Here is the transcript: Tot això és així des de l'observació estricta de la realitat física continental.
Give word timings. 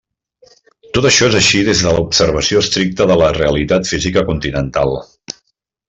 Tot 0.97 1.07
això 1.09 1.27
és 1.31 1.37
així 1.41 1.61
des 1.67 1.83
de 1.87 1.93
l'observació 1.97 2.65
estricta 2.65 3.07
de 3.13 3.19
la 3.23 3.31
realitat 3.39 3.93
física 3.95 4.25
continental. 4.33 4.99